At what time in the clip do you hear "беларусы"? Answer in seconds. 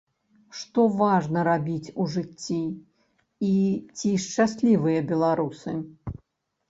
5.13-5.71